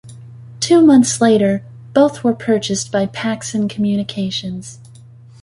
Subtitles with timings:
[0.59, 1.63] Two months later,
[1.93, 4.79] both were purchased by Paxson Communications.